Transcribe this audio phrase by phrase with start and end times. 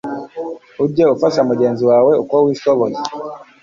[0.83, 2.97] ujye ufasha mugenzi wawe uko wishoboye